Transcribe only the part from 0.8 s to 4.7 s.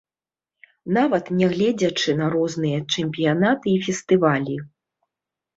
Нават нягледзячы на розныя чэмпіянаты і фестывалі.